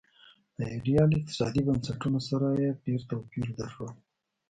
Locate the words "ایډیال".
0.73-1.09